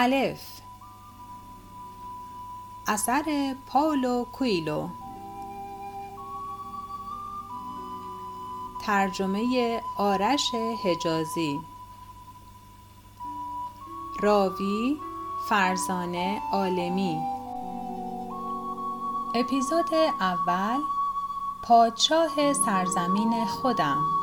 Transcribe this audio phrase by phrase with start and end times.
[0.00, 0.60] الف.
[2.86, 4.88] اثر پاولو کویلو.
[8.86, 11.60] ترجمه آرش حجازی.
[14.22, 15.00] راوی
[15.48, 17.20] فرزانه عالمی.
[19.34, 20.80] اپیزود اول
[21.64, 24.17] پادشاه سرزمین خودم.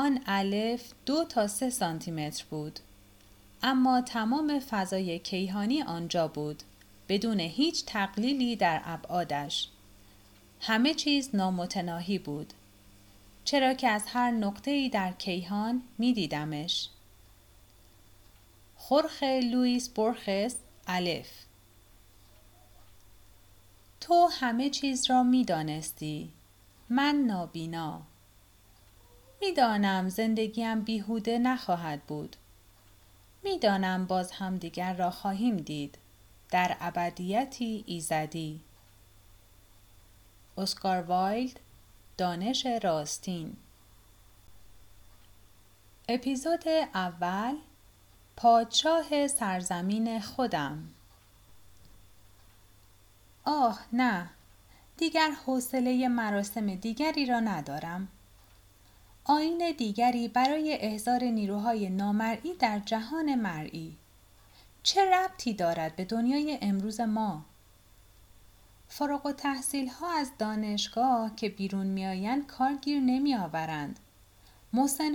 [0.00, 2.80] آن الف دو تا سه سانتیمتر بود
[3.62, 6.62] اما تمام فضای کیهانی آنجا بود
[7.08, 9.68] بدون هیچ تقلیلی در ابعادش
[10.60, 12.52] همه چیز نامتناهی بود
[13.44, 16.88] چرا که از هر نقطه‌ای در کیهان می دیدمش.
[18.76, 21.28] خورخ لوئیس بورخس الف
[24.00, 26.30] تو همه چیز را می دانستی.
[26.90, 28.09] من نابینا.
[29.40, 32.36] می‌دانم زندگیم بیهوده نخواهد بود.
[33.42, 35.98] می‌دانم باز هم دیگر را خواهیم دید.
[36.50, 38.60] در ابدیتی ایزدی.
[40.58, 41.60] اسکار وایلد
[42.18, 43.56] دانش راستین
[46.08, 47.56] اپیزود اول
[48.36, 50.88] پادشاه سرزمین خودم
[53.44, 54.30] آه نه
[54.96, 58.08] دیگر حوصله مراسم دیگری را ندارم
[59.30, 63.96] آین دیگری برای احضار نیروهای نامرئی در جهان مرئی
[64.82, 67.44] چه ربطی دارد به دنیای امروز ما
[68.88, 74.00] فارغ و تحصیل ها از دانشگاه که بیرون میآیند کارگیر نمی آورند.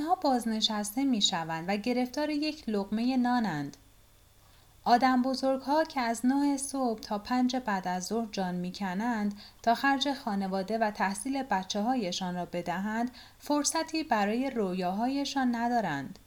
[0.07, 3.77] ها بازنشسته می شوند و گرفتار یک لقمه نانند.
[4.85, 9.41] آدم بزرگ ها که از نه صبح تا پنج بعد از ظهر جان می کنند
[9.63, 16.19] تا خرج خانواده و تحصیل بچه هایشان را بدهند فرصتی برای رویاهایشان ندارند.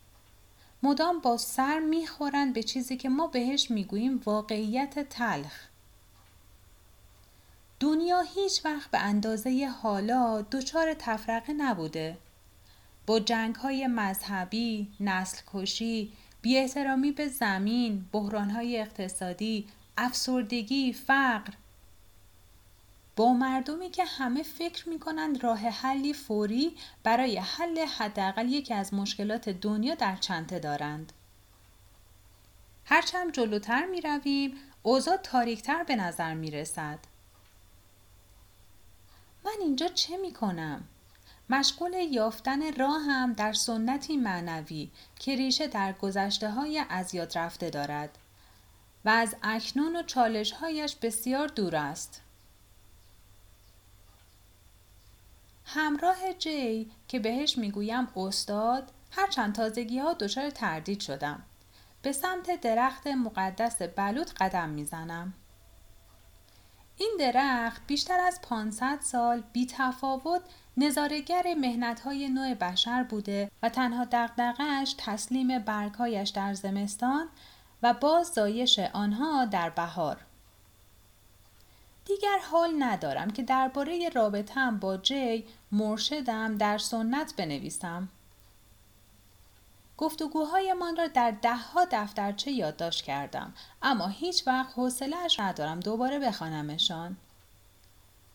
[0.83, 5.69] مدام با سر می‌خورند به چیزی که ما بهش می‌گوییم واقعیت تلخ.
[7.81, 12.17] دنیا هیچ وقت به اندازه حالا دچار تفرقه نبوده.
[13.07, 18.05] با جنگ های مذهبی، نسل کشی، بی احترامی به زمین،
[18.55, 19.67] های اقتصادی،
[19.97, 21.53] افسردگی، فقر
[23.17, 28.95] با مردمی که همه فکر می کنند راه حلی فوری برای حل حداقل یکی از
[28.95, 31.13] مشکلات دنیا در چنته دارند.
[32.85, 36.99] هرچند جلوتر می رویم، اوضاع تاریکتر به نظر می رسد.
[39.45, 40.85] من اینجا چه می کنم؟
[41.51, 48.19] مشغول یافتن راهم در سنتی معنوی که ریشه در گذشته های از یاد رفته دارد
[49.05, 52.23] و از اکنون و چالش هایش بسیار دور است.
[55.65, 61.43] همراه جی که بهش می‌گویم استاد هرچند تازگی ها دچار تردید شدم.
[62.03, 65.35] به سمت درخت مقدس بلوط قدم می‌زنم.
[66.97, 70.43] این درخت بیشتر از 500 سال بی تفاوت
[70.81, 77.29] نظارگر مهنت‌های نوع بشر بوده و تنها دقدقش تسلیم برگهایش در زمستان
[77.83, 80.17] و باز زایش آنها در بهار.
[82.05, 88.09] دیگر حال ندارم که درباره رابطم با جی مرشدم در سنت بنویسم.
[89.97, 97.17] گفتگوهایمان را در دهها دفترچه یادداشت کردم اما هیچ وقت حوصلهاش ندارم دوباره بخوانمشان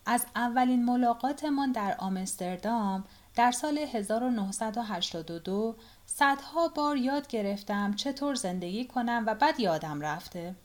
[0.06, 3.04] از اولین ملاقاتمان در آمستردام
[3.36, 5.76] در سال 1982
[6.06, 10.56] صدها بار یاد گرفتم چطور زندگی کنم و بعد یادم رفته.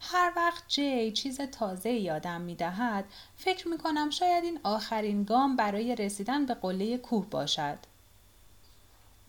[0.00, 3.04] هر وقت جی چیز تازه یادم می دهد
[3.36, 7.78] فکر می کنم شاید این آخرین گام برای رسیدن به قله کوه باشد.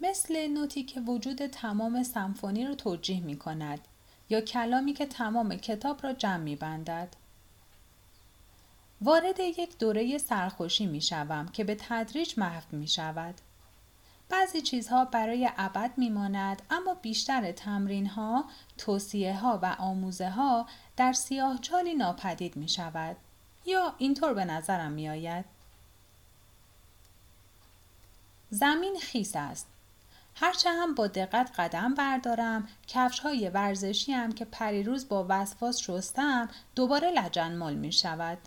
[0.01, 3.80] مثل نوتی که وجود تمام سمفونی را توجیه می کند
[4.30, 7.15] یا کلامی که تمام کتاب را جمع می بندد.
[9.02, 13.36] وارد یک دوره سرخوشی می شوم که به تدریج محو می شود.
[14.30, 18.46] بعضی چیزها برای ابد می ماند اما بیشتر تمرین ها،
[18.78, 20.68] توصیه ها و آموزه ها
[20.98, 23.16] در سیاه چالی ناپدید می شود.
[23.66, 25.46] یا اینطور به نظرم می آید.
[28.50, 29.68] زمین خیس است.
[30.36, 36.50] هرچه هم با دقت قدم بردارم کفش های ورزشی هم که پریروز با وسواس شستم
[36.76, 38.38] دوباره لجنمال می شود.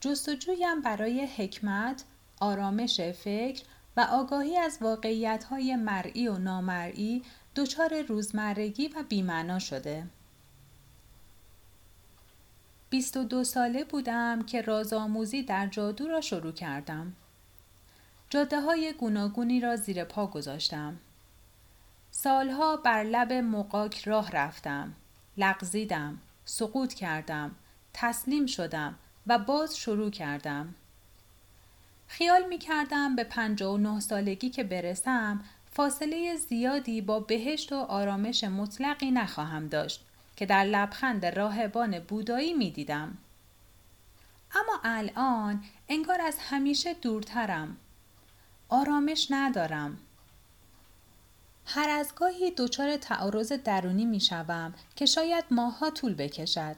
[0.00, 2.04] جستجویم برای حکمت،
[2.40, 3.64] آرامش فکر
[3.96, 7.22] و آگاهی از واقعیت های مرئی و نامرئی
[7.56, 10.06] دچار روزمرگی و بیمعنا شده
[12.90, 17.12] 22 ساله بودم که رازآموزی در جادو را شروع کردم.
[18.30, 20.96] جاده های گوناگونی را زیر پا گذاشتم.
[22.10, 24.94] سالها بر لب مقاک راه رفتم.
[25.36, 26.18] لغزیدم.
[26.44, 27.54] سقوط کردم.
[27.94, 28.94] تسلیم شدم
[29.26, 30.74] و باز شروع کردم.
[32.08, 39.10] خیال می کردم به 59 سالگی که برسم فاصله زیادی با بهشت و آرامش مطلقی
[39.10, 40.04] نخواهم داشت
[40.36, 43.18] که در لبخند راهبان بودایی می دیدم.
[44.54, 47.76] اما الان انگار از همیشه دورترم.
[48.68, 49.98] آرامش ندارم.
[51.66, 56.76] هر از گاهی دچار تعارض درونی می شوم که شاید ماها طول بکشد.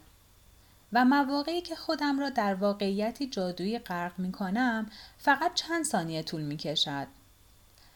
[0.92, 6.42] و مواقعی که خودم را در واقعیتی جادویی غرق می کنم فقط چند ثانیه طول
[6.42, 7.06] می کشد.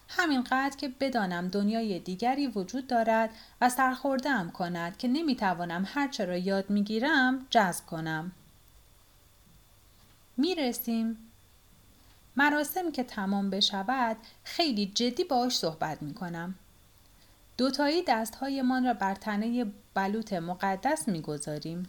[0.09, 3.31] همینقدر که بدانم دنیای دیگری وجود دارد
[3.61, 8.33] و سرخوردم کند که نمی‌توانم هرچه را یاد می‌گیرم جذب کنم.
[10.37, 11.19] می‌رسیم.
[12.37, 16.55] مراسم که تمام بشود خیلی جدی باش صحبت می کنم.
[17.57, 21.89] دوتایی دستهایمان را بر تنه بلوط مقدس می‌گذاریم.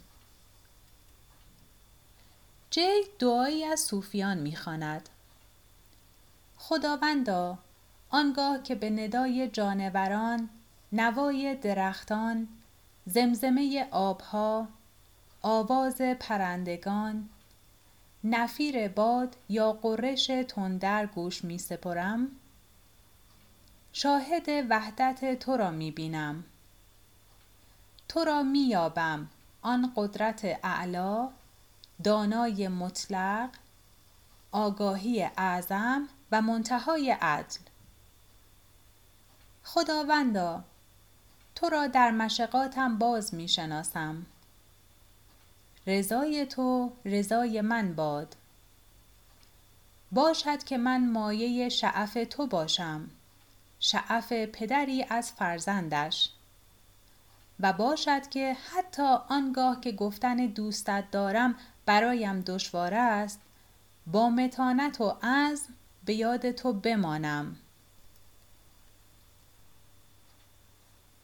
[2.73, 5.09] جی دعایی از صوفیان می‌خواند.
[6.57, 7.57] خداوندا
[8.09, 10.49] آنگاه که به ندای جانوران
[10.91, 12.47] نوای درختان
[13.05, 14.67] زمزمه آبها
[15.41, 17.29] آواز پرندگان
[18.23, 22.27] نفیر باد یا قرش تندر گوش می سپرم
[23.93, 26.43] شاهد وحدت تو را می بینم
[28.09, 28.75] تو را می
[29.61, 31.29] آن قدرت اعلا
[32.03, 33.49] دانای مطلق
[34.51, 37.59] آگاهی اعظم و منتهای عدل.
[39.63, 40.63] خداوندا
[41.55, 44.25] تو را در مشقاتم باز می شناسم
[45.87, 48.35] رضای تو رضای من باد.
[50.11, 53.09] باشد که من مایه شعف تو باشم
[53.79, 56.29] شعف پدری از فرزندش.
[57.59, 61.55] و باشد که حتی آنگاه که گفتن دوستت دارم
[61.85, 63.41] برایم دشوار است
[64.07, 65.73] با متانت و عزم
[66.05, 67.55] به یاد تو بمانم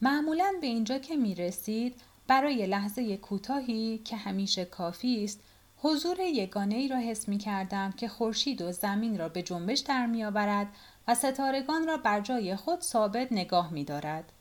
[0.00, 5.40] معمولا به اینجا که می رسید برای لحظه کوتاهی که همیشه کافی است
[5.78, 10.06] حضور یگانه ای را حس می کردم که خورشید و زمین را به جنبش در
[10.06, 10.66] می آورد
[11.08, 14.32] و ستارگان را بر جای خود ثابت نگاه می دارد.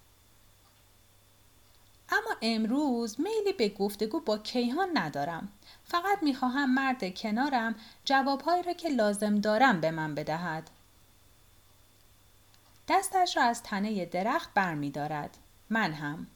[2.11, 5.50] اما امروز میلی به گفتگو با کیهان ندارم.
[5.83, 7.75] فقط می خواهم مرد کنارم
[8.06, 10.69] جوابهایی را که لازم دارم به من بدهد.
[12.88, 15.38] دستش را از تنه درخت بر می دارد.
[15.69, 16.27] من هم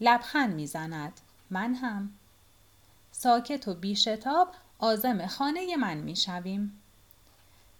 [0.00, 1.20] لبخند می‌زند
[1.50, 2.10] من هم
[3.12, 6.82] ساکت و بیشتاب آزم خانه من می‌شویم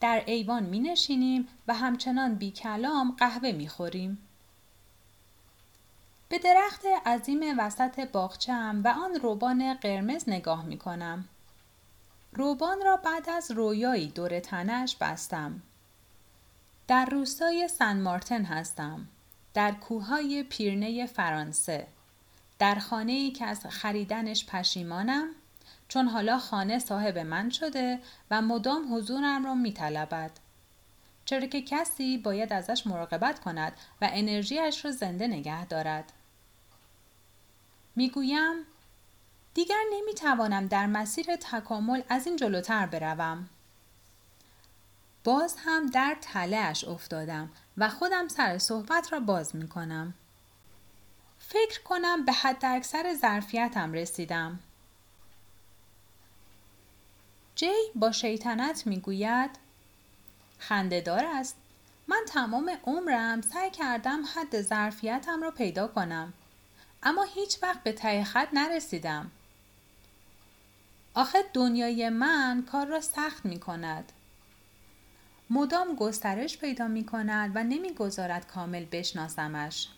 [0.01, 4.19] در ایوان می نشینیم و همچنان بی کلام قهوه می خوریم.
[6.33, 11.29] به درخت عظیم وسط باغچم و آن روبان قرمز نگاه می کنم.
[12.33, 15.63] روبان را بعد از رویایی دور تنش بستم.
[16.89, 19.09] در روستای سن مارتن هستم.
[19.55, 21.87] در کوههای پیرنه فرانسه
[22.59, 25.29] در خانه ای که از خریدنش پشیمانم
[25.89, 27.99] چون حالا خانه صاحب من شده
[28.31, 30.31] و مدام حضورم را میطلبد
[31.25, 36.13] چرا که کسی باید ازش مراقبت کند و انرژیش را زنده نگه دارد
[37.97, 38.67] می‌گویم
[39.55, 43.49] دیگر نمی‌توانم در مسیر تکامل از این جلوتر بروم
[45.25, 50.15] باز هم در تلهش افتادم و خودم سر صحبت را باز می کنم.
[51.39, 54.61] فکر کنم به حد اکثر ظرفیتم رسیدم.
[57.55, 59.51] جی با شیطنت می گوید
[60.59, 61.57] خندهدار است.
[62.09, 66.33] من تمام عمرم سعی کردم حد ظرفیتم را پیدا کنم.
[67.03, 69.31] اما هیچ وقت به ته خط نرسیدم.
[71.15, 74.13] آخه دنیای من کار را سخت می کند.
[75.51, 79.89] مدام گسترش پیدا می کند و نمی‌گذارد کامل بشناسمش.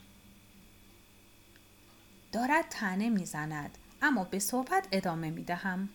[2.32, 5.88] دارد تنه می‌زند اما به صحبت ادامه می دهم.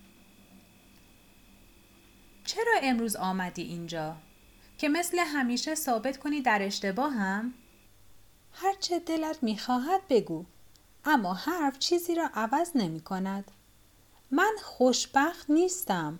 [2.45, 4.17] چرا امروز آمدی اینجا؟
[4.77, 7.53] که مثل همیشه ثابت کنی در اشتباه هم؟
[8.53, 10.45] هرچه دلت می‌خواهد بگو
[11.05, 13.51] اما حرف چیزی را عوض نمی کند.
[14.31, 16.19] من خوشبخت نیستم.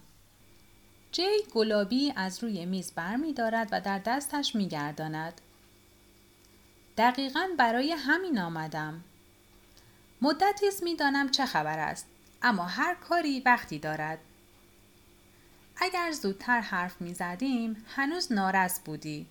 [1.11, 5.41] جی گلابی از روی میز بر می دارد و در دستش می گرداند.
[6.97, 9.03] دقیقا برای همین آمدم.
[10.21, 12.07] مدتی است می دانم چه خبر است
[12.41, 14.19] اما هر کاری وقتی دارد.
[15.77, 19.27] اگر زودتر حرف می زدیم هنوز نارس بودی.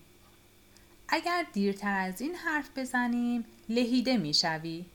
[1.07, 4.85] اگر دیرتر از این حرف بزنیم لهیده می شوی.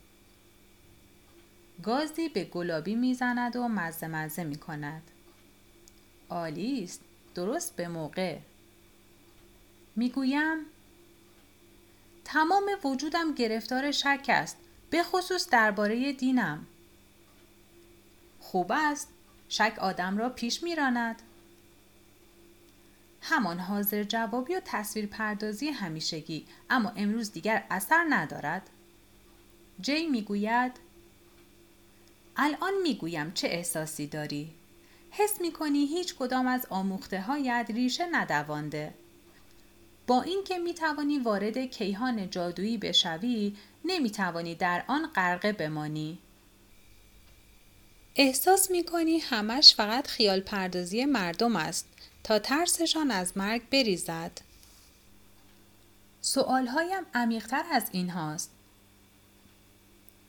[1.82, 5.02] گازی به گلابی می‌زند و مزه مزه می کند.
[6.30, 7.00] عالی است.
[7.34, 8.38] درست به موقع.
[9.96, 10.58] می‌گویم
[12.24, 14.56] تمام وجودم گرفتار شک است
[14.90, 16.66] به خصوص درباره دینم.
[18.40, 19.08] خوب است.
[19.48, 21.22] شک آدم را پیش میراند.
[23.20, 28.70] همان حاضر جوابی و تصویر پردازی همیشگی اما امروز دیگر اثر ندارد.
[29.80, 30.72] جی می‌گوید
[32.36, 34.54] الان می‌گویم چه احساسی داری
[35.10, 38.94] حس می کنی هیچ کدام از آموخته هایت ریشه ندوانده.
[40.06, 46.18] با اینکه می توانی وارد کیهان جادویی بشوی نمی توانی در آن غرقه بمانی.
[48.16, 51.86] احساس می کنی همش فقط خیال پردازی مردم است
[52.24, 54.40] تا ترسشان از مرگ بریزد.
[56.20, 58.53] سوالهایم عمیقتر از این هاست.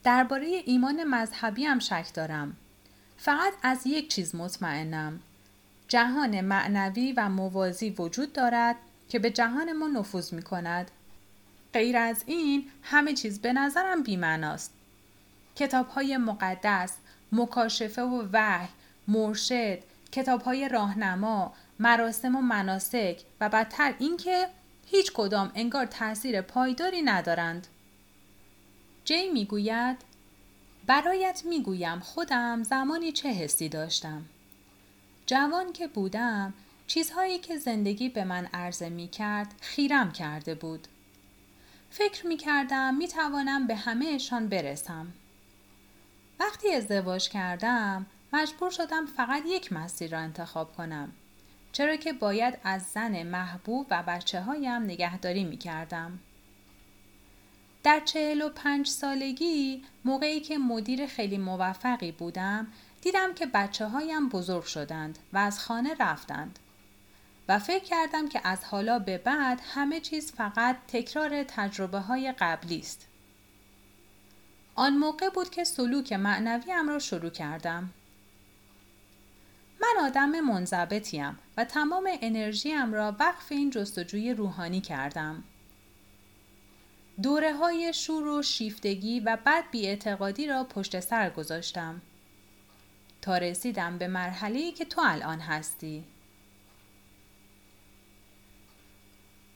[0.06, 2.56] درباره ایمان مذهبی هم شک دارم.
[3.16, 5.20] فقط از یک چیز مطمئنم.
[5.88, 8.76] جهان معنوی و موازی وجود دارد
[9.08, 10.90] که به جهان ما نفوذ می کند.
[11.72, 14.72] غیر از این همه چیز به نظرم بیمناست.
[15.56, 16.96] کتاب های مقدس،
[17.32, 18.68] مکاشفه و وحی،
[19.08, 19.78] مرشد،
[20.12, 24.48] کتاب های راهنما، مراسم و مناسک و بدتر اینکه
[24.86, 27.66] هیچ کدام انگار تاثیر پایداری ندارند.
[29.06, 29.96] جی می‌گوید
[30.86, 34.24] برایت می‌گویم خودم زمانی چه حسی داشتم.
[35.26, 36.54] جوان که بودم
[36.86, 40.88] چیزهایی که زندگی به من عرضه می کرد خیرم کرده بود.
[41.90, 45.12] فکر می کردم می توانم به همهشان برسم.
[46.40, 51.12] وقتی ازدواج کردم مجبور شدم فقط یک مسیر را انتخاب کنم.
[51.72, 56.18] چرا که باید از زن محبوب و بچه هایم نگهداری می کردم.
[57.86, 62.66] در چهل و پنج سالگی موقعی که مدیر خیلی موفقی بودم
[63.00, 66.58] دیدم که بچه هایم بزرگ شدند و از خانه رفتند.
[67.48, 72.78] و فکر کردم که از حالا به بعد همه چیز فقط تکرار تجربه های قبلی
[72.78, 73.06] است.
[74.74, 77.90] آن موقع بود که سلوک معنویم را شروع کردم.
[79.80, 85.44] من آدم منضبطیم و تمام انرژیم را وقف این جستجوی روحانی کردم.
[87.22, 92.02] دوره های شور و شیفتگی و بد بیاعتقادی را پشت سر گذاشتم
[93.22, 96.04] تا رسیدم به مرحله که تو الان هستی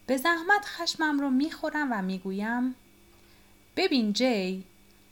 [0.07, 2.75] به زحمت خشمم رو می‌خورم و می‌گویم
[3.77, 4.65] ببین جی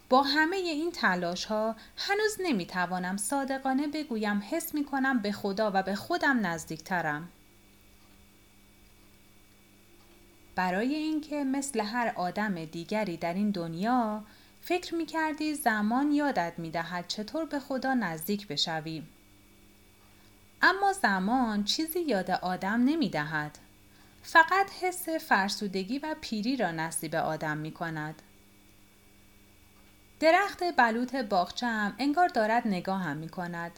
[0.08, 5.94] با همه این تلاش ها هنوز نمی‌توانم صادقانه بگویم حس می‌کنم به خدا و به
[5.94, 7.28] خودم نزدیکترم.
[10.58, 14.24] برای اینکه مثل هر آدم دیگری در این دنیا
[14.60, 19.02] فکر می کردی زمان یادت می دهد چطور به خدا نزدیک بشوی.
[20.62, 23.58] اما زمان چیزی یاد آدم نمی دهد.
[24.22, 28.22] فقط حس فرسودگی و پیری را نصیب آدم می کند.
[30.20, 33.72] درخت بلوط باغچم انگار دارد نگاهم می کند.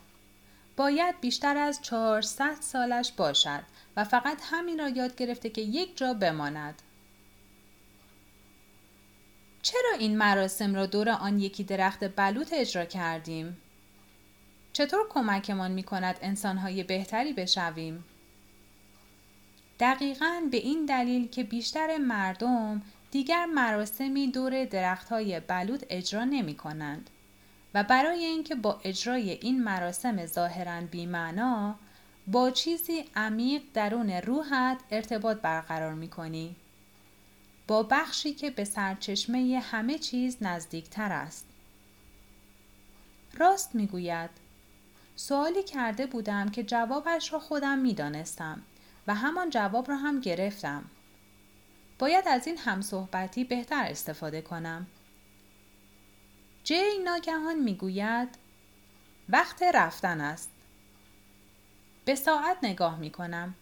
[0.76, 3.62] باید بیشتر از 400 سالش باشد
[3.96, 6.82] و فقط همین را یاد گرفته که یک جا بماند.
[9.62, 13.56] چرا این مراسم را دور آن یکی درخت بلوط اجرا کردیم؟
[14.72, 18.04] چطور کمکمان می کند انسانهای بهتری بشویم؟
[19.80, 27.10] دقیقا به این دلیل که بیشتر مردم دیگر مراسمی دور درختهای بلوط اجرا نمی کنند
[27.74, 31.74] و برای اینکه با اجرای این مراسم ظاهرا بیمعنا
[32.32, 36.56] با چیزی عمیق درون روحت ارتباط برقرار می کنی.
[37.66, 41.46] با بخشی که به سرچشمه همه چیز نزدیکتر است.
[43.34, 44.30] راست می گوید.
[45.16, 48.62] سوالی کرده بودم که جوابش را خودم می دانستم
[49.06, 50.84] و همان جواب را هم گرفتم.
[51.98, 54.86] باید از این همصحبتی بهتر استفاده کنم.
[56.64, 58.28] جی ناگهان می‌گوید
[59.28, 60.50] وقت رفتن است.
[62.10, 63.54] به ساعت نگاه می کنم.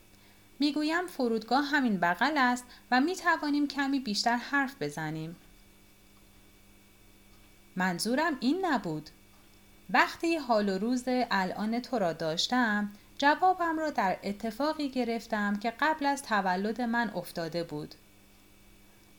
[0.59, 5.37] می گویم فرودگاه همین بغل است و می توانیم کمی بیشتر حرف بزنیم.
[7.77, 9.11] منظورم این نبود.
[9.91, 16.07] وقتی حال و روز الان تو را داشتم جوابم را در اتفاقی گرفتم که قبل
[16.07, 17.95] از تولد من افتاده بود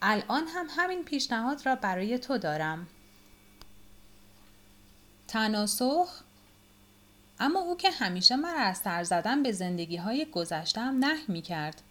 [0.02, 2.88] الان هم همین پیشنهاد را برای تو دارم
[5.28, 6.24] تناسخ
[7.40, 11.82] اما او که همیشه مرا از سر زدن به زندگی های گذشتم نه می کرد.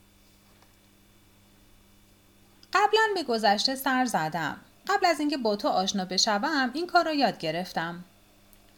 [2.73, 4.57] قبلا به گذشته سر زدم.
[4.89, 8.05] قبل از اینکه با تو آشنا بشوم این کار را یاد گرفتم.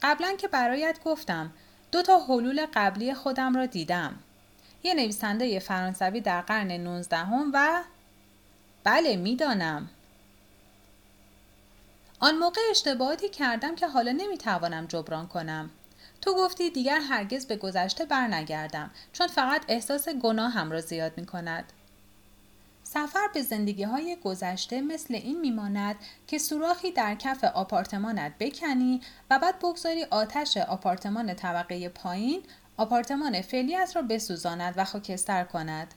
[0.02, 1.52] قبلا که برایت گفتم
[1.92, 4.18] دو تا حلول قبلی خودم را دیدم.
[4.82, 7.82] یه نویسنده فرانسوی در قرن 19 هم و
[8.84, 9.88] بله می‌دانم.
[12.20, 15.70] آن موقع اشتباهاتی کردم که حالا نمی‌توانم جبران کنم.
[16.20, 21.26] تو گفتی دیگر هرگز به گذشته برنگردم چون فقط احساس گناه هم را زیاد می
[21.26, 21.72] کند.
[22.82, 25.96] سفر به زندگی های گذشته مثل این میماند
[26.26, 29.00] که سوراخی در کف آپارتمانت بکنی
[29.30, 32.42] و بعد بگذاری آتش آپارتمان طبقه پایین
[32.76, 35.94] آپارتمان فعلیت را بسوزاند و خاکستر کند.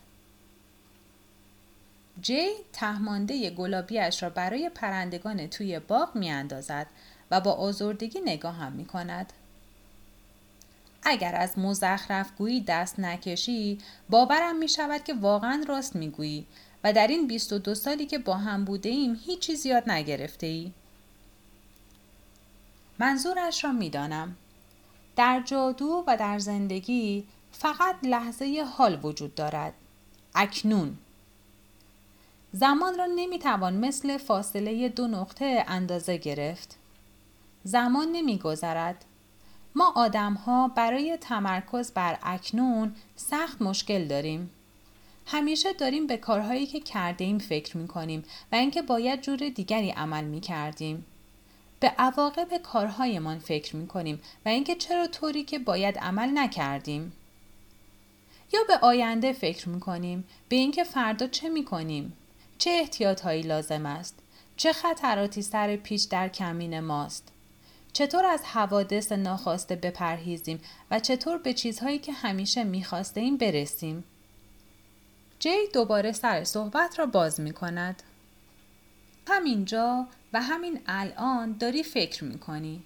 [2.22, 6.88] جی تهمانده گلابیش را برای پرندگان توی باغ می اندازد
[7.32, 9.34] و با آزردگی نگاه هم می کند.
[11.06, 13.78] اگر از مزخرف گویی دست نکشی
[14.10, 16.46] باورم می شود که واقعا راست می گویی
[16.84, 20.72] و در این 22 سالی که با هم بوده ایم هیچی زیاد نگرفته ای.
[23.00, 24.36] منظورش را می دانم.
[25.16, 29.74] در جادو و در زندگی فقط لحظه حال وجود دارد.
[30.36, 30.98] اکنون.
[32.54, 36.78] زمان را نمی توان مثل فاصله دو نقطه اندازه گرفت.
[37.64, 39.06] زمان نمی گذرد.
[39.76, 44.50] ما آدم ها برای تمرکز بر اکنون سخت مشکل داریم.
[45.26, 49.90] همیشه داریم به کارهایی که کرده ایم فکر می کنیم و اینکه باید جور دیگری
[49.92, 51.06] عمل می کردیم.
[51.80, 57.14] به عواقب کارهایمان فکر می کنیم و اینکه چرا طوری که باید عمل نکردیم.
[58.54, 62.14] یا به آینده فکر می کنیم به اینکه فردا چه می کنیم؟
[62.58, 64.20] چه احتیاط هایی لازم است؟
[64.58, 67.33] چه خطراتی سر پیش در کمین ماست؟
[67.94, 74.04] چطور از حوادث ناخواسته بپرهیزیم و چطور به چیزهایی که همیشه می‌خواسته ایم برسیم؟
[75.40, 78.04] جی دوباره سر صحبت را باز می کند.
[79.28, 82.84] همینجا و همین الان داری فکر می کنی.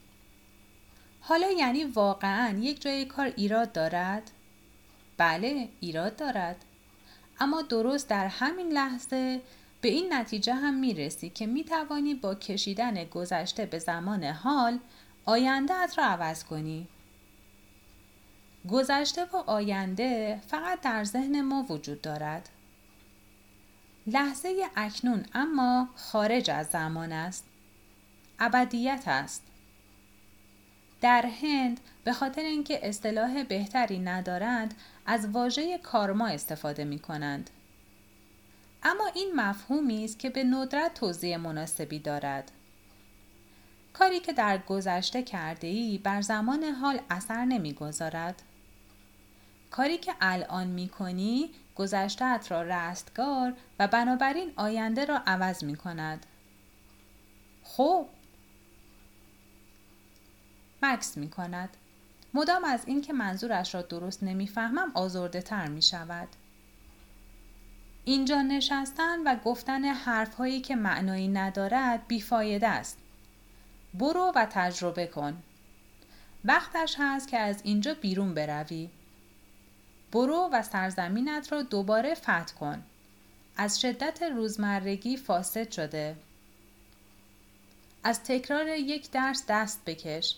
[1.21, 4.31] حالا یعنی واقعا یک جای کار ایراد دارد؟
[5.17, 6.65] بله ایراد دارد.
[7.39, 9.41] اما درست در همین لحظه
[9.81, 14.79] به این نتیجه هم می‌رسی که می توانی با کشیدن گذشته به زمان حال
[15.29, 16.87] آینده ات را عوض کنی.
[18.69, 22.49] گذشته و آینده فقط در ذهن ما وجود دارد.
[24.07, 27.45] لحظه اکنون اما خارج از زمان است.
[28.39, 29.43] ابدیت است.
[31.01, 34.73] در هند به خاطر اینکه اصطلاح بهتری ندارند
[35.05, 37.49] از واژه کارما استفاده می کنند.
[38.83, 42.51] اما این مفهومی است که به ندرت توضیح مناسبی دارد.
[43.99, 48.41] کاری که در گذشته کرده ای بر زمان حال اثر نمی‌گذارد.
[49.71, 56.25] کاری که الان می کنی گذشتهت را رستگار و بنابراین آینده را عوض می کند.
[57.63, 58.07] خب
[60.83, 61.69] مکس می کند.
[62.33, 66.27] مدام از اینکه منظورش را درست نمی‌فهمم آزرده تر می شود.
[68.05, 72.97] اینجا نشستن و گفتن حرف هایی که معنایی ندارد بیفایده است.
[73.99, 75.43] برو و تجربه کن.
[76.45, 78.89] وقتش هست که از اینجا بیرون بروی.
[80.12, 82.83] برو و سرزمینت را دوباره فتح کن.
[83.57, 86.15] از شدت روزمرگی فاسد شده.
[88.03, 90.36] از تکرار یک درس دست بکش.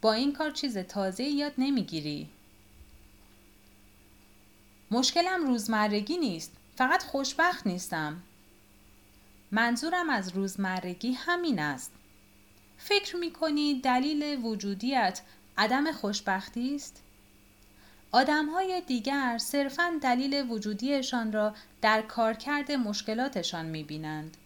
[0.00, 2.28] با این کار چیز تازه یاد نمی‌گیری.
[4.90, 6.52] مشکلم روزمرگی نیست.
[6.76, 8.22] فقط خوشبخت نیستم.
[9.50, 11.92] منظورم از روزمرگی همین است.
[12.78, 15.20] فکر می کنی دلیل وجودیت
[15.58, 17.02] عدم خوشبختی است؟
[18.12, 24.36] آدم های دیگر صرفا دلیل وجودیشان را در کارکرد مشکلاتشان می بینند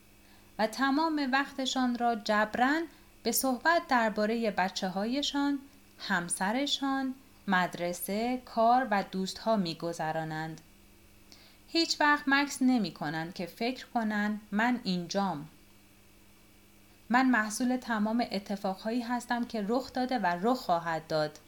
[0.59, 2.83] و تمام وقتشان را جبران
[3.23, 5.59] به صحبت درباره بچه هایشان،
[5.99, 7.14] همسرشان،
[7.49, 10.61] مدرسه، کار و دوستها می گذرانند.
[11.68, 15.49] هیچ وقت مکس نمی کنند که فکر کنند من اینجام
[17.12, 21.38] من محصول تمام اتفاقهایی هستم که رخ داده و رخ خواهد داد.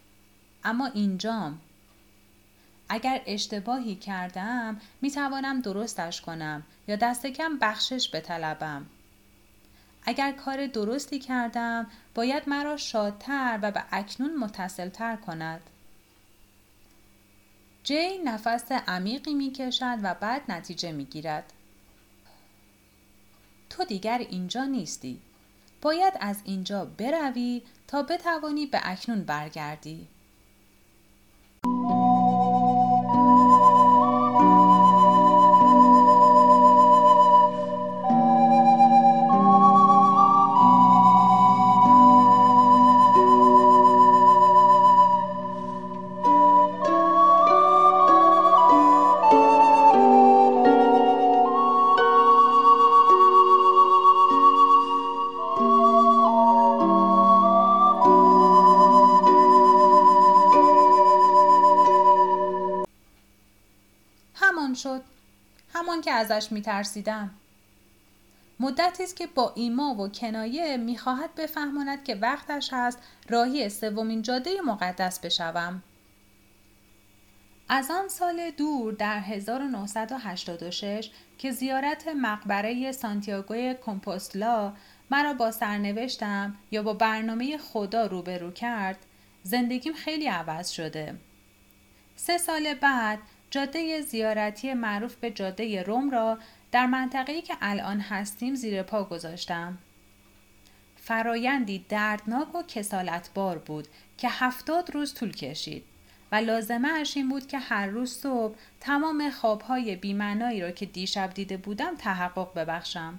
[0.65, 1.61] اما اینجام.
[2.89, 8.87] اگر اشتباهی کردم می توانم درستش کنم یا دست کم بخشش بطلبم.
[10.03, 15.61] اگر کار درستی کردم باید مرا شادتر و به اکنون متصلتر کند.
[17.85, 21.53] جی نفس عمیقی می کشد و بعد نتیجه می گیرد.
[23.71, 25.21] تو دیگر اینجا نیستی.
[25.85, 30.09] باید از اینجا بروی تا بتوانی به اکنون برگردی.
[66.35, 67.31] ازش میترسیدم.
[68.61, 74.51] مدتی است که با ایما و کنایه می‌خواهد بفهماند که وقتش هست راهی سومین جاده
[74.61, 75.83] مقدس بشوم.
[77.69, 84.73] از آن سال دور در 1986 که زیارت مقبره سانتیاگوی کمپوستلا
[85.11, 88.99] مرا با سرنوشتم یا با برنامه خدا روبرو کرد
[89.43, 91.15] زندگیم خیلی عوض شده.
[92.17, 93.19] سه سال بعد
[93.51, 96.39] جاده زیارتی معروف به جاده روم را
[96.73, 99.79] در منطقه‌ای که الان هستیم زیر پا گذاشتم.
[100.97, 105.85] فرایندی دردناک و کسالتبار بود که هفتاد روز طول کشید
[106.33, 111.35] و لازمه اش این بود که هر روز صبح تمام خوابهای بیمنایی را که دیشب
[111.35, 113.19] دیده بودم تحقق ببخشم.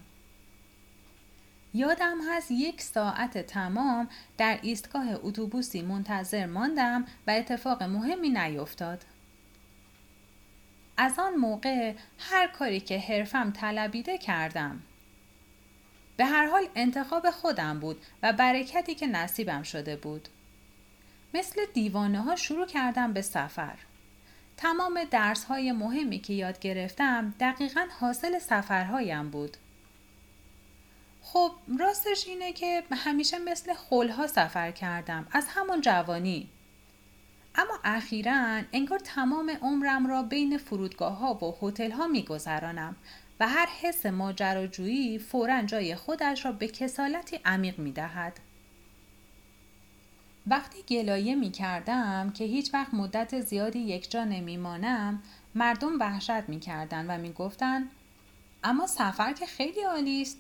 [1.74, 9.06] یادم هست یک ساعت تمام در ایستگاه اتوبوسی منتظر ماندم و اتفاق مهمی نیفتاد.
[10.98, 14.82] از آن موقع هر کاری که حرفم طلبیده کردم.
[16.18, 20.28] به هر حال انتخاب خودم بود و برکتی که نصیبم شده بود.
[21.34, 23.76] مثل دیوانه ها شروع کردم به سفر.
[24.58, 29.58] تمام درس های مهمی که یاد گرفتم دقیقا حاصل سفرهایم بود.
[31.22, 36.50] خب راستش اینه که همیشه مثل خلها سفر کردم از همون جوانی.
[37.58, 42.96] اما اخیرا انگار تمام عمرم را بین فرودگاه ها و هتل ها می گذرانم
[43.40, 48.40] و هر حس ماجراجویی فورا جای خودش را به کسالتی عمیق می دهد.
[50.48, 55.22] وقتی گلایه می کردم که هیچ وقت مدت زیادی یک جا نمی مانم
[55.56, 57.90] مردم وحشت می کردن و می گفتن
[58.64, 60.38] اما سفر که خیلی عالی است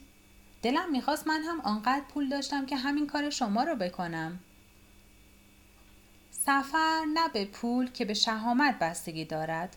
[0.61, 4.39] دلم می‌خواست من هم آنقدر پول داشتم که همین کار شما رو بکنم
[6.45, 9.75] سفر نه به پول که به شهامت بستگی دارد.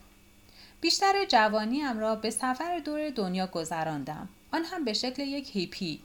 [0.81, 4.29] بیشتر جوانیم را به سفر دور دنیا گذراندم.
[4.51, 6.01] آن هم به شکل یک هیپی.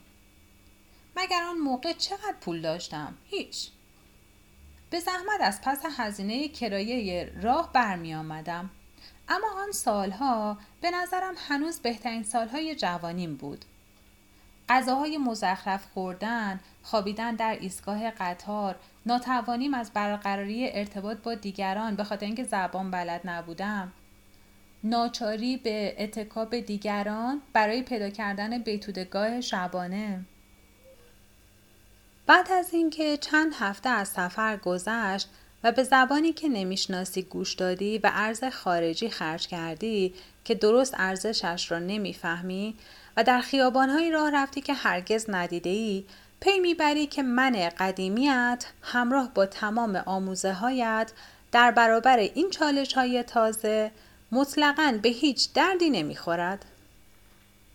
[1.16, 3.68] مگر آن موقع چقدر پول داشتم؟ هیچ.
[4.90, 8.70] به زحمت از پس هزینه کرایه راه برمی آمدم
[9.28, 13.64] اما آن سالها به نظرم هنوز بهترین سالهای جوانیم بود.
[14.68, 22.26] غذاهای مزخرف خوردن خوابیدن در ایستگاه قطار ناتوانیم از برقراری ارتباط با دیگران به خاطر
[22.26, 23.92] اینکه زبان بلد نبودم.
[24.84, 30.24] ناچاری به اتکاب دیگران برای پیدا کردن بیتودگاه شبانه.
[32.26, 35.28] بعد از اینکه چند هفته از سفر گذشت
[35.64, 41.70] و به زبانی که نمی‌شناسی گوش دادی و ارز خارجی خرج کردی که درست ارزشش
[41.70, 42.76] را نمی‌فهمی
[43.16, 46.04] و در خیابانهایی راه رفتی که هرگز ندیده ای
[46.40, 51.12] پی می‌بری که من قدیمیت همراه با تمام آموزه هایت
[51.52, 53.90] در برابر این چالش های تازه
[54.32, 56.64] مطلقا به هیچ دردی نمی‌خورد.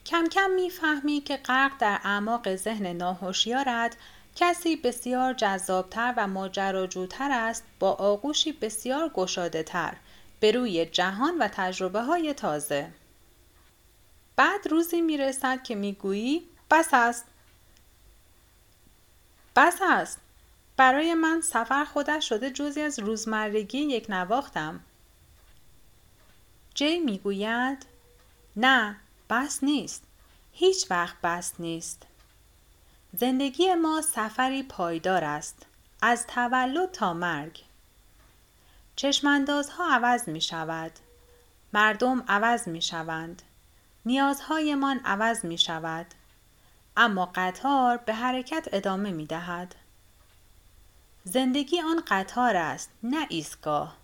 [0.05, 3.95] کم کم می‌فهمی که غرق در اعماق ذهن ناهوشیارت
[4.35, 9.93] کسی بسیار جذابتر و ماجراجوتر است با آغوشی بسیار گشاده تر
[10.39, 12.87] به روی جهان و تجربه های تازه.
[14.39, 17.25] بعد روزی می‌رسد که می‌گویی بس است.
[19.55, 20.19] بس است.
[20.77, 24.79] برای من سفر خودش شده جزی از روزمرگی یک نواختم.
[26.73, 27.85] جی می‌گوید
[28.55, 28.95] نه
[29.29, 30.03] بس نیست.
[30.53, 32.03] هیچ وقت بس نیست.
[33.13, 35.65] زندگی ما سفری پایدار است.
[36.01, 37.63] از تولد تا مرگ.
[38.95, 40.91] چشماندازها عوض می شود
[41.73, 43.41] مردم عوض می شوند
[44.05, 46.05] نیازهایمان عوض می شود
[46.97, 49.75] اما قطار به حرکت ادامه می دهد.
[51.23, 53.97] زندگی آن قطار است نه ایستگاه.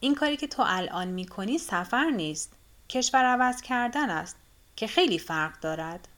[0.00, 2.52] این کاری که تو الان می کنی سفر نیست
[2.88, 4.36] کشور عوض کردن است
[4.76, 6.08] که خیلی فرق دارد.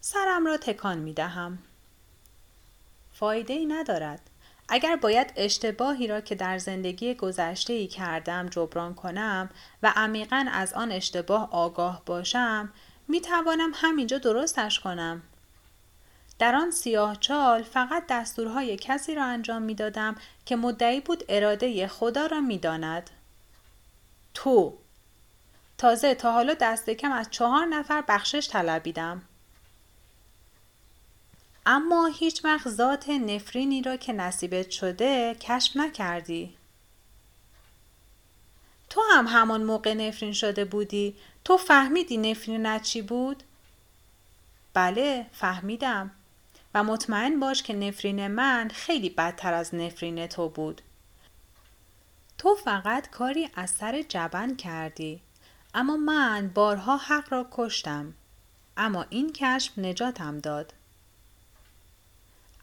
[0.00, 1.58] سرم را تکان می دهم
[3.12, 4.30] فایده ای ندارد.
[4.68, 9.50] اگر باید اشتباهی را که در زندگی گذشته ای کردم جبران کنم
[9.82, 12.72] و عمیقا از آن اشتباه آگاه باشم
[13.08, 15.22] می توانم همینجا درستش کنم.
[16.38, 20.14] در آن سیاه چال فقط دستورهای کسی را انجام می دادم
[20.46, 23.10] که مدعی بود اراده خدا را می داند.
[24.34, 24.78] تو
[25.78, 29.22] تازه تا حالا دست کم از چهار نفر بخشش طلبیدم.
[31.66, 36.56] اما هیچ وقت ذات نفرینی را که نصیبت شده کشف نکردی.
[38.90, 43.42] تو هم همان موقع نفرین شده بودی تو فهمیدی نفرینت چی بود؟
[44.74, 46.10] بله فهمیدم
[46.74, 50.82] و مطمئن باش که نفرین من خیلی بدتر از نفرین تو بود.
[52.38, 55.20] تو فقط کاری از سر جبن کردی
[55.74, 58.14] اما من بارها حق را کشتم
[58.76, 60.72] اما این کشف نجاتم داد.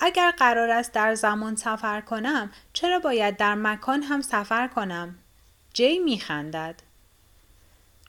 [0.04, 5.16] اگر قرار است در زمان سفر کنم چرا باید در مکان هم سفر کنم؟
[5.74, 6.76] جی می خندد.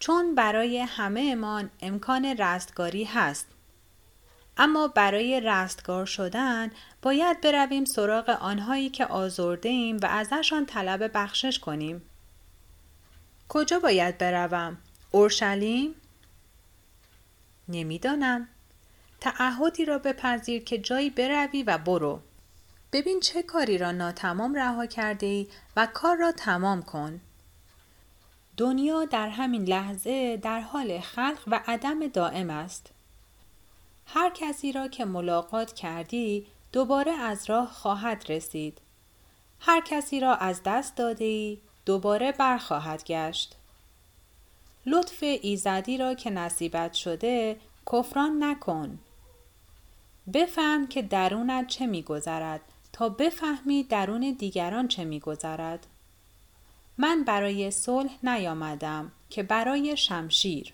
[0.00, 3.46] چون برای همه امان امکان رستگاری هست.
[4.56, 6.70] اما برای رستگار شدن
[7.02, 12.02] باید برویم سراغ آنهایی که آزرده ایم و ازشان طلب بخشش کنیم.
[13.48, 14.78] کجا باید بروم؟
[15.10, 15.94] اورشلیم؟
[17.68, 18.48] نمی‌دانم.
[19.22, 22.20] تعهدی را بپذیر که جایی بروی و برو.
[22.92, 27.20] ببین چه کاری را ناتمام رها کرده ای و کار را تمام کن.
[28.56, 32.90] دنیا در همین لحظه در حال خلق و عدم دائم است.
[34.06, 38.78] هر کسی را که ملاقات کردی دوباره از راه خواهد رسید.
[39.60, 43.56] هر کسی را از دست داده ای دوباره برخواهد گشت.
[44.86, 47.56] لطف ایزدی را که نصیبت شده
[47.92, 48.98] کفران نکن.
[50.34, 52.60] بفهم که درونت چه میگذرد
[52.92, 55.86] تا بفهمی درون دیگران چه میگذرد.
[56.98, 60.72] من برای صلح نیامدم که برای شمشیر.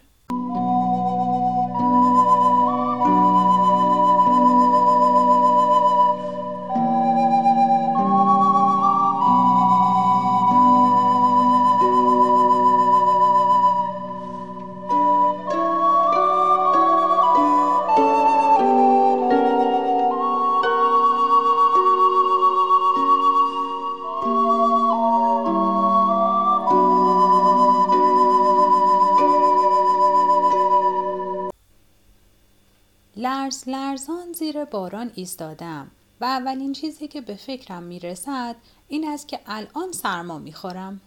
[34.71, 38.57] باران ایستادم و اولین چیزی که به فکرم می‌رسد
[38.89, 41.01] این است که الان سرما می‌خورم.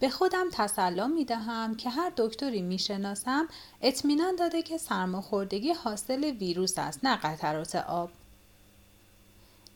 [0.00, 3.48] به خودم تسلا می دهم که هر دکتری می‌شناسم
[3.82, 8.10] اطمینان داده که سرماخوردگی حاصل ویروس است نه قطرات آب.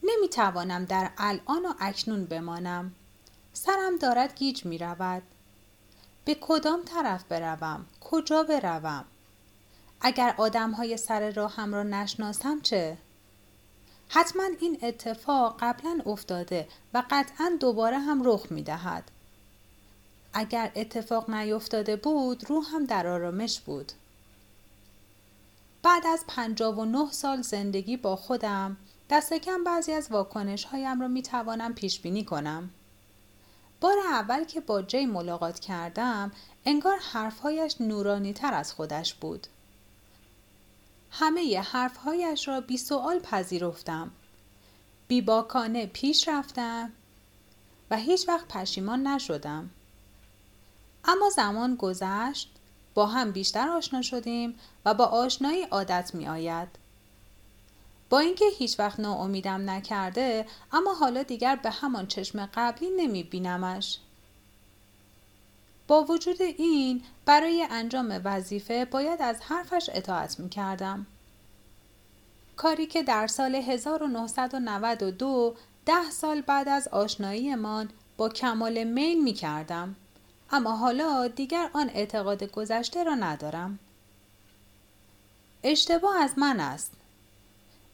[0.03, 2.91] نمی توانم در الان و اکنون بمانم.
[3.53, 5.23] سرم دارد گیج می رود.
[6.25, 9.05] به کدام طرف بروم؟ کجا بروم؟
[10.01, 12.97] اگر آدم های سر راهم را نشناسم چه؟
[14.09, 19.11] حتما این اتفاق قبلا افتاده و قطعا دوباره هم رخ می دهد.
[20.33, 23.91] اگر اتفاق نیفتاده بود هم در آرامش بود.
[25.83, 28.77] بعد از پنجاب و نه سال زندگی با خودم
[29.09, 32.69] دست کم بعضی از واکنش هایم را می توانم پیش بینی کنم.
[33.81, 36.31] بار اول که با جی ملاقات کردم
[36.65, 39.47] انگار حرفهایش نورانی تر از خودش بود.
[41.19, 44.11] همه حرفهایش را بی سوال پذیرفتم.
[45.07, 46.91] بیباکانه پیش رفتم
[47.91, 49.69] و هیچ وقت پشیمان نشدم.
[51.05, 52.49] اما زمان گذشت
[52.93, 56.67] با هم بیشتر آشنا شدیم و با آشنایی عادت می آید.
[58.09, 63.99] با اینکه هیچ وقت ناامیدم نکرده اما حالا دیگر به همان چشم قبلی نمی بینمش.
[65.87, 71.05] با وجود این برای انجام وظیفه باید از حرفش اطاعت می کردم.
[72.55, 79.95] کاری که در سال 1992 ده سال بعد از آشناییمان با کمال میل می کردم.
[80.51, 83.79] اما حالا دیگر آن اعتقاد گذشته را ندارم.
[85.63, 86.91] اشتباه از من است.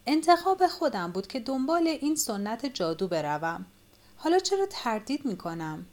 [0.08, 3.66] انتخاب خودم بود که دنبال این سنت جادو بروم.
[4.18, 5.86] حالا چرا تردید می کنم؟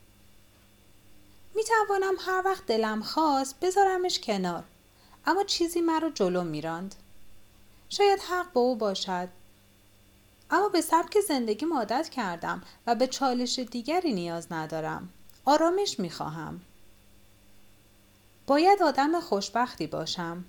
[1.54, 4.64] می توانم هر وقت دلم خواست بذارمش کنار.
[5.26, 6.94] اما چیزی مرا جلو میراند.
[7.88, 9.28] شاید حق با او باشد.
[10.50, 15.08] اما به سبک زندگی عادت کردم و به چالش دیگری نیاز ندارم.
[15.44, 16.60] آرامش می خواهم
[18.46, 20.44] باید آدم خوشبختی باشم.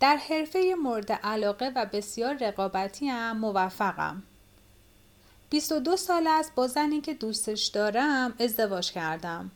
[0.00, 4.22] در حرفه مورد علاقه و بسیار رقابتی هم موفقم
[5.50, 9.50] 22 سال است با زنی که دوستش دارم ازدواج کردم.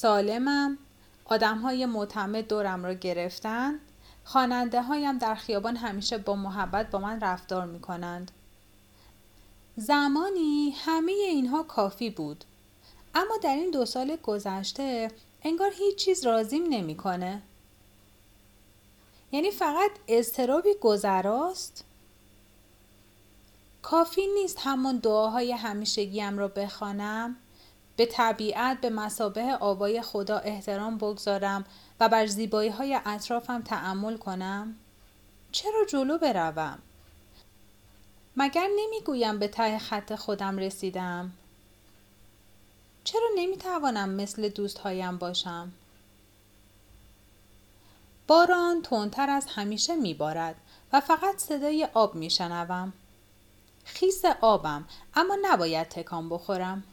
[0.00, 0.78] سالمم،
[1.24, 3.80] آدم های معتمد دورم را گرفتن،
[4.24, 8.30] خاننده هایم در خیابان همیشه با محبت با من رفتار می کنند.
[9.76, 12.44] زمانی همه اینها کافی بود.
[13.14, 15.10] اما در این دو سال گذشته
[15.42, 17.42] انگار هیچ چیز رازیم نمی‌کنه.
[19.32, 21.84] یعنی فقط اضطرابی گذراست
[23.82, 27.36] کافی نیست همون دعاهای همیشگیم را بخوانم
[27.96, 31.64] به طبیعت به مسابه آبای خدا احترام بگذارم
[32.00, 34.76] و بر زیبایی های اطرافم تعمل کنم؟
[35.52, 36.78] چرا جلو بروم؟
[38.36, 41.32] مگر نمی‌گویم به ته خط خودم رسیدم؟
[43.04, 45.72] چرا نمی‌توانم مثل دوستهایم باشم؟
[48.26, 50.56] باران تندتر از همیشه میبارد
[50.92, 52.92] و فقط صدای آب میشنوم.
[53.84, 56.84] خیس آبم اما نباید تکان بخورم.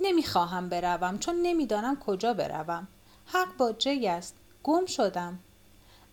[0.00, 2.88] نمی‌خواهم بروم چون نمی‌دانم کجا بروم.
[3.26, 4.34] حق با جی است.
[4.62, 5.38] گم شدم.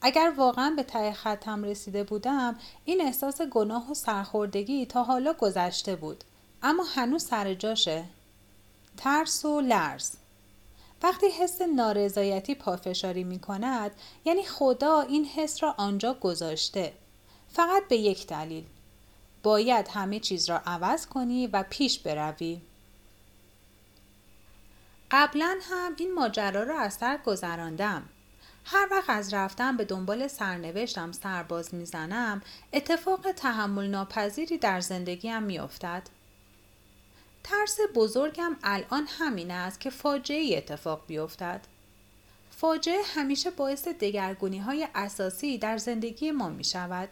[0.01, 5.95] اگر واقعا به ته خطم رسیده بودم این احساس گناه و سرخوردگی تا حالا گذشته
[5.95, 6.23] بود.
[6.63, 8.05] اما هنوز سر جاشه.
[8.97, 10.11] ترس و لرز.
[11.03, 13.91] وقتی حس نارضایتی پافشاری می کند
[14.25, 16.93] یعنی خدا این حس را آنجا گذاشته.
[17.49, 18.63] فقط به یک دلیل.
[19.43, 22.61] باید همه چیز را عوض کنی و پیش بروی.
[25.15, 28.09] قبلا هم این ماجرا را از سر گذراندم
[28.65, 32.41] هر وقت از رفتن به دنبال سرنوشتم سرباز می‌زنم
[32.73, 36.03] اتفاق تحمل ناپذیری در زندگیم میافتد
[37.43, 41.61] ترس بزرگم الان همین است که فاجعه اتفاق بیفتد
[42.51, 47.09] فاجعه همیشه باعث دگرگونی های اساسی در زندگی ما می شود.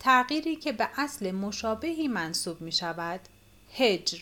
[0.00, 3.20] تغییری که به اصل مشابهی منصوب می شود.
[3.76, 4.18] هجر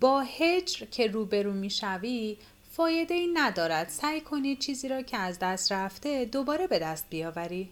[0.00, 2.36] با هجر که روبرو می شوی
[2.70, 7.68] فایده ای ندارد سعی کنی چیزی را که از دست رفته دوباره به دست بیاوری.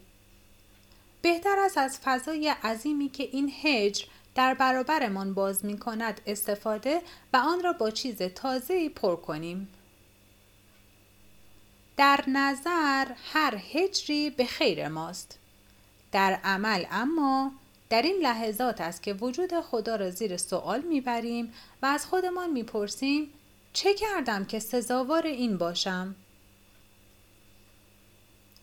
[1.22, 7.36] بهتر است از فضای عظیمی که این هجر در برابرمان باز می کند استفاده و
[7.36, 9.68] آن را با چیز تازه پر کنیم.
[11.96, 15.38] در نظر هر هجری به خیر ماست.
[16.12, 17.52] در عمل اما
[17.90, 23.32] در این لحظات است که وجود خدا را زیر سوال می‌بریم و از خودمان می‌پرسیم
[23.72, 26.14] چه کردم که سزاوار این باشم؟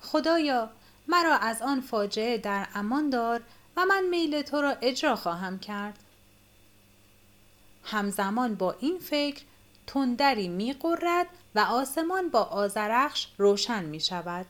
[0.01, 0.69] خدایا
[1.07, 3.41] مرا از آن فاجعه در امان دار
[3.77, 5.99] و من میل تو را اجرا خواهم کرد
[7.83, 9.43] همزمان با این فکر
[9.87, 10.75] تندری می
[11.55, 14.45] و آسمان با آزرخش روشن می شود.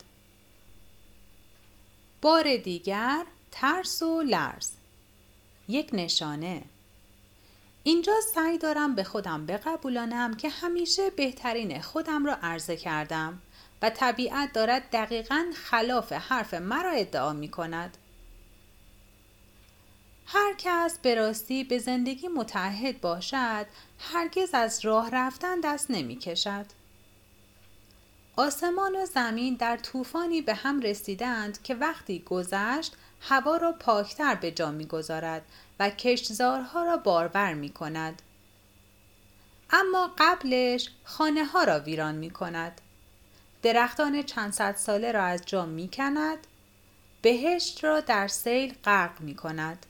[2.21, 4.71] بار دیگر ترس و لرز
[5.67, 6.63] یک نشانه
[7.83, 13.41] اینجا سعی دارم به خودم بقبولانم که همیشه بهترین خودم را عرضه کردم
[13.81, 17.97] و طبیعت دارد دقیقا خلاف حرف مرا ادعا می کند.
[20.25, 23.65] هر کس به راستی به زندگی متعهد باشد
[23.99, 26.65] هرگز از راه رفتن دست نمی کشد.
[28.35, 34.51] آسمان و زمین در طوفانی به هم رسیدند که وقتی گذشت هوا را پاکتر به
[34.51, 35.41] جا می‌گذارد
[35.79, 38.21] و کشتزارها را بارور می کند.
[39.69, 42.81] اما قبلش خانه ها را ویران می کند.
[43.61, 46.37] درختان چند صد ساله را از جا می کند.
[47.21, 49.85] بهشت را در سیل غرق می کند.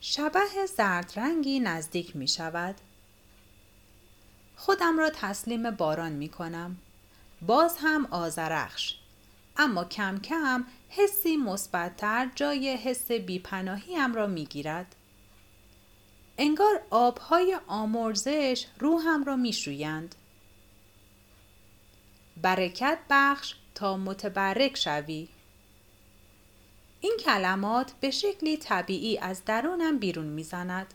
[0.00, 2.74] شبه زرد رنگی نزدیک می شود.
[4.56, 6.76] خودم را تسلیم باران می کنم.
[7.42, 8.94] باز هم آزرخش.
[9.58, 14.96] اما کم کم حسی مثبتتر جای حس بیپناهیم را می گیرد.
[16.38, 20.14] انگار آبهای آمرزش روحم را می شویند.
[22.42, 25.28] برکت بخش تا متبرک شوی.
[27.00, 30.94] این کلمات به شکلی طبیعی از درونم بیرون می‌زند.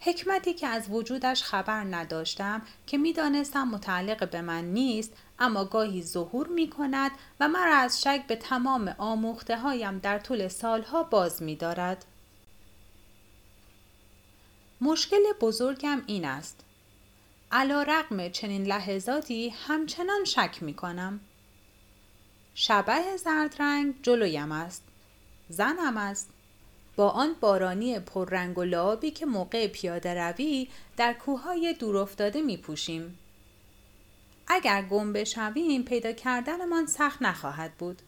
[0.00, 6.46] حکمتی که از وجودش خبر نداشتم که می‌دانستم متعلق به من نیست اما گاهی ظهور
[6.46, 11.56] می کند و مرا از شک به تمام آموخته هایم در طول سالها باز می
[11.56, 12.04] دارد.
[14.80, 16.64] مشکل بزرگم این است.
[17.52, 21.20] علا رقم چنین لحظاتی همچنان شک می کنم.
[22.54, 24.84] شبه زرد رنگ جلویم است.
[25.48, 26.30] زنم است.
[27.00, 33.18] با آن بارانی پررنگ و لابی که موقع پیاده روی در کوههای دورافتاده می پوشیم.
[34.48, 38.02] اگر گم بشویم پیدا کردنمان سخت نخواهد بود.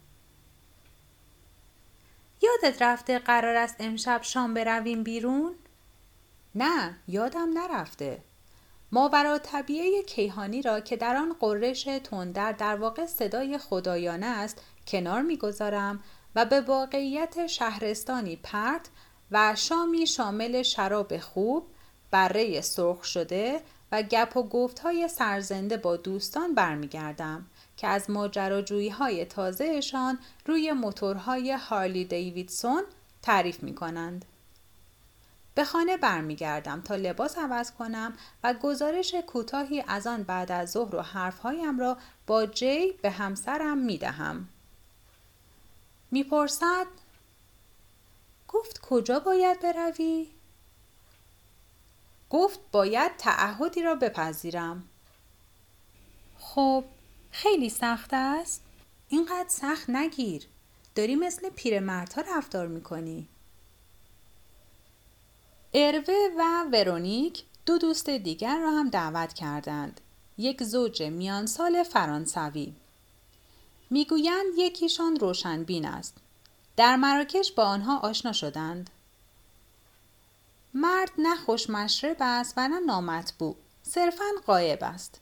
[2.43, 5.55] یادت رفته قرار است امشب شام برویم بیرون؟
[6.55, 8.23] نه یادم نرفته
[8.93, 15.23] ماورا طبیعه کیهانی را که در آن قررش تندر در واقع صدای خدایانه است کنار
[15.23, 16.03] می‌گذارم
[16.35, 18.89] و به واقعیت شهرستانی پرت
[19.31, 21.67] و شامی شامل شراب خوب
[22.11, 23.63] بره سرخ شده
[23.93, 30.73] و گپ و گفت های سرزنده با دوستان برمیگردم که از ماجراجویی های تازهشان روی
[30.73, 32.83] موتورهای هارلی دیویدسون
[33.23, 34.25] تعریف می کنند.
[35.55, 38.13] به خانه برمیگردم تا لباس عوض کنم
[38.45, 43.79] و گزارش کوتاهی از آن بعد از ظهر و حرفهایم را با جی به همسرم
[43.79, 44.49] می دهم.
[46.13, 46.87] می‌پرسد
[48.49, 50.27] گفت کجا باید بروی؟
[52.31, 54.89] گفت باید تعهدی را بپذیرم.
[56.39, 56.85] خب
[57.31, 58.63] خیلی سخت است؟
[59.09, 60.47] اینقدر سخت نگیر.
[60.95, 63.29] داری مثل پیرمردها رفتار می‌کنی.
[65.75, 70.01] اروه و ورونیک دو دوست دیگر را هم دعوت کردند.
[70.39, 72.75] یک زوج میان سال فرانسوی.
[73.93, 76.17] می‌گویند یکیشان روشنبین است.
[76.77, 78.91] در مراکش با آنها آشنا شدند.
[80.75, 83.57] مرد نه خوش مشرب است و نه نامطبوع.
[83.83, 85.21] صرفا قایب است.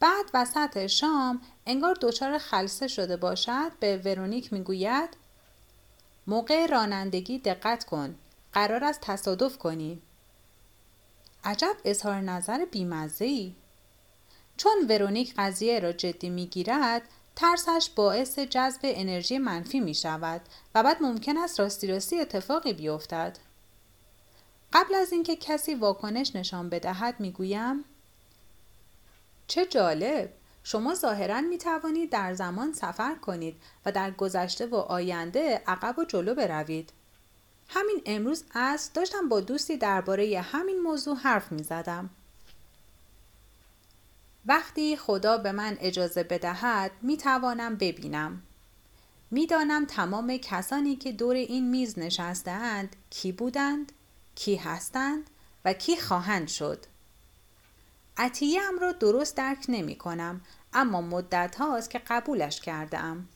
[0.00, 5.16] بعد وسط شام انگار دچار خلصه شده باشد به ورونیک می‌گوید
[6.26, 8.14] موقع رانندگی دقت کن
[8.52, 10.02] قرار است تصادف کنی
[11.44, 13.54] عجب اظهار نظر بیمزه ای
[14.56, 20.40] چون ورونیک قضیه را جدی می‌گیرد ترسش باعث جذب انرژی منفی می شود
[20.74, 23.38] و بعد ممکن است راستی راستی اتفاقی بیفتد.
[24.72, 27.84] قبل از اینکه کسی واکنش نشان بدهد می گویم
[29.46, 30.32] چه جالب
[30.64, 33.56] شما ظاهرا می توانید در زمان سفر کنید
[33.86, 36.92] و در گذشته و آینده عقب و جلو بروید.
[37.68, 42.10] همین امروز از داشتم با دوستی درباره همین موضوع حرف می زدم.
[44.46, 48.42] وقتی خدا به من اجازه بدهد می توانم ببینم.
[49.30, 53.92] می‌دانم تمام کسانی که دور این میز نشستهاند کی بودند،
[54.34, 55.30] کی هستند
[55.64, 56.86] و کی خواهند شد.
[58.16, 60.40] عطیه ام را درست درک نمی کنم
[60.72, 63.28] اما مدت هاست که قبولش کرده ام.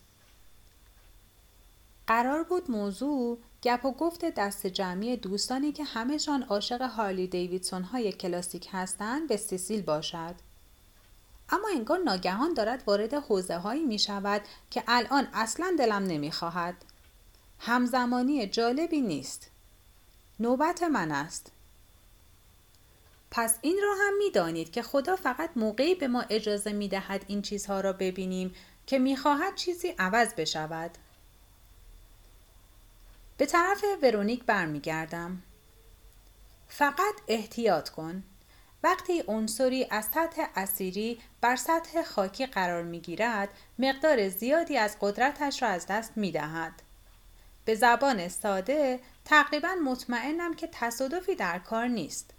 [2.07, 8.13] قرار بود موضوع گپ و گفت دست جمعی دوستانی که همهشان عاشق هارلی دیویدسون های
[8.13, 10.35] کلاسیک هستند به سیسیل باشد.
[11.51, 16.85] اما انگار ناگهان دارد وارد حوزه هایی می شود که الان اصلا دلم نمی خواهد.
[17.59, 19.51] همزمانی جالبی نیست.
[20.41, 21.53] نوبت من است.
[23.31, 27.25] پس این را هم می دانید که خدا فقط موقعی به ما اجازه می دهد
[27.29, 28.55] این چیزها را ببینیم
[28.87, 30.91] که می خواهد چیزی عوض بشود.
[33.37, 35.43] به طرف ورونیک برمیگردم.
[36.69, 38.23] فقط احتیاط کن.
[38.83, 43.49] وقتی عنصری از سطح اسیری بر سطح خاکی قرار می گیرد
[43.79, 46.83] مقدار زیادی از قدرتش را از دست می دهد.
[47.65, 52.31] به زبان ساده تقریبا مطمئنم که تصادفی در کار نیست.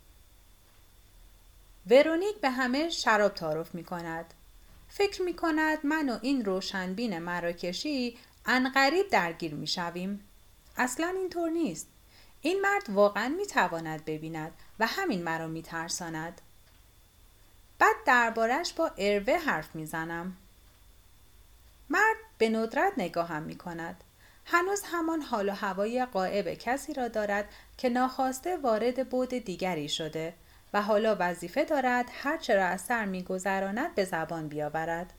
[1.89, 4.33] ورونیک به همه شراب تعارف می کند.
[4.89, 10.23] فکر می کند من و این روشنبین مراکشی انقریب درگیر می شویم.
[10.77, 11.87] اصلا اینطور نیست.
[12.41, 16.41] این مرد واقعا می تواند ببیند و همین مرا می ترساند.
[17.79, 20.37] بعد دربارش با اروه حرف می زنم.
[21.89, 24.03] مرد به ندرت نگاهم می کند.
[24.45, 27.45] هنوز همان حال و هوای قائب کسی را دارد
[27.77, 30.33] که ناخواسته وارد بود دیگری شده
[30.73, 35.13] و حالا وظیفه دارد هرچه را از سر میگذراند به زبان بیاورد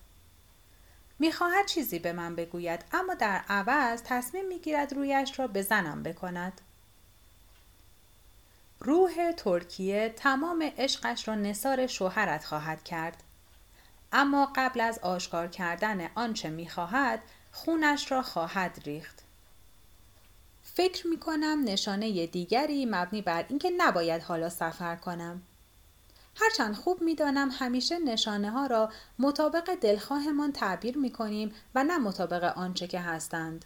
[1.18, 6.60] می‌خواهد چیزی به من بگوید اما در عوض تصمیم می‌گیرد رویش را به زنم بکند
[8.80, 13.22] روح ترکیه تمام عشقش را نصار شوهرت خواهد کرد
[14.12, 17.22] اما قبل از آشکار کردن آنچه می‌خواهد
[17.52, 19.22] خونش را خواهد ریخت
[20.62, 25.42] فکر می کنم نشانه دیگری مبنی بر اینکه نباید حالا سفر کنم.
[26.36, 31.98] هرچند خوب می دانم همیشه نشانه ها را مطابق دلخواهمان تعبیر می کنیم و نه
[31.98, 33.64] مطابق آنچه که هستند.